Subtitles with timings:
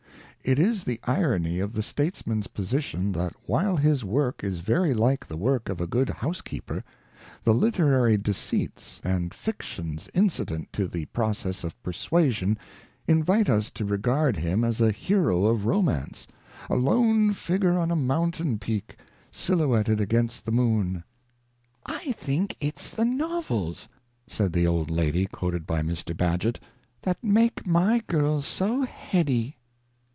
[0.43, 4.91] It is the irony of the states man's position that while his work is very
[4.91, 6.83] like the work of a good housekeeper,
[7.43, 12.57] the literary deceits and fictions incident to the process of persuasion
[13.07, 16.25] invite us to regard him as a hero of romance,
[16.71, 18.97] a lone figure on a mountain peak,
[19.31, 21.03] silhouetted against the moon.'
[21.85, 23.89] I think it 's the novels',
[24.27, 26.17] said the old lady quoted by Mr.
[26.17, 26.57] Bagehot,'
[27.03, 29.57] that make my girls so heady.'